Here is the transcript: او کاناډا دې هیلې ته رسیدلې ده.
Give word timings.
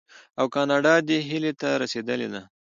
او 0.39 0.45
کاناډا 0.55 0.93
دې 1.07 1.17
هیلې 1.29 1.53
ته 1.61 1.69
رسیدلې 1.83 2.27
ده. 2.33 2.41